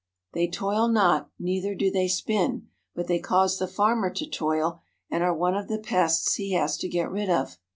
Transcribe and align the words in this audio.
"They 0.33 0.47
toil 0.47 0.87
not, 0.87 1.29
neither 1.37 1.75
do 1.75 1.91
they 1.91 2.07
spin," 2.07 2.69
but 2.95 3.05
they 3.05 3.19
cause 3.19 3.59
the 3.59 3.67
farmer 3.67 4.09
to 4.09 4.25
toil 4.27 4.81
and 5.11 5.23
are 5.23 5.31
one 5.31 5.53
of 5.55 5.67
the 5.67 5.77
pests 5.77 6.33
he 6.37 6.53
has 6.53 6.75
to 6.77 6.89
get 6.89 7.11
rid 7.11 7.29
of. 7.29 7.59